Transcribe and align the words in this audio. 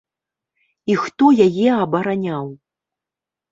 І 0.93 0.95
хто 1.01 1.29
яе 1.47 1.69
абараняў? 1.83 2.51